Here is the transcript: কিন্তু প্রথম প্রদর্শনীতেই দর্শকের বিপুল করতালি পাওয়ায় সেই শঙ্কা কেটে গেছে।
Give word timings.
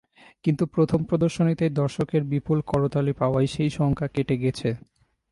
কিন্তু 0.43 0.63
প্রথম 0.65 0.99
প্রদর্শনীতেই 1.03 1.71
দর্শকের 1.71 2.23
বিপুল 2.23 2.57
করতালি 2.61 3.13
পাওয়ায় 3.13 3.47
সেই 3.47 3.69
শঙ্কা 3.69 4.07
কেটে 4.07 4.35
গেছে। 4.37 4.69